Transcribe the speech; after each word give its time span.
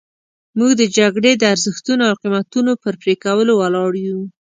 موږ 0.57 0.71
د 0.81 0.83
جګړې 0.97 1.31
د 1.37 1.43
ارزښتونو 1.53 2.03
او 2.09 2.15
قیمتونو 2.21 2.71
پر 2.83 2.93
پرې 3.01 3.13
کولو 3.23 3.53
ولاړ 3.57 3.91
یو. 4.07 4.19